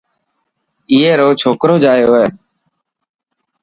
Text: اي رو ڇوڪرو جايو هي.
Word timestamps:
اي 0.91 0.99
رو 1.19 1.27
ڇوڪرو 1.41 1.75
جايو 1.83 2.09
هي. 2.19 2.27